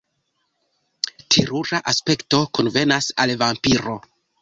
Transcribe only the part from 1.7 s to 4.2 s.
aspekto konvenas al vampiro.